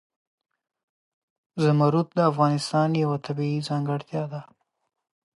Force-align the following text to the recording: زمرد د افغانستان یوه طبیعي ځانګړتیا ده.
زمرد 1.63 2.07
د 2.17 2.19
افغانستان 2.31 2.89
یوه 3.03 3.17
طبیعي 3.25 3.59
ځانګړتیا 3.69 4.23
ده. 4.33 4.41